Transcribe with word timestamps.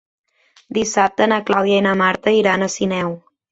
Dissabte 0.77 1.27
na 1.35 1.39
Clàudia 1.51 1.83
i 1.83 1.85
na 1.89 1.93
Marta 2.01 2.35
iran 2.41 2.65
a 2.65 2.73
Sineu. 2.79 3.17